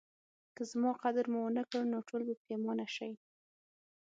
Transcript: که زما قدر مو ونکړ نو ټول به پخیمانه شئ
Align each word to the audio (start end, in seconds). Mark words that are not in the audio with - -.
که 0.55 0.63
زما 0.71 0.91
قدر 1.03 1.25
مو 1.31 1.39
ونکړ 1.45 1.81
نو 1.93 1.99
ټول 2.07 2.21
به 2.27 2.33
پخیمانه 2.39 2.85
شئ 2.95 3.11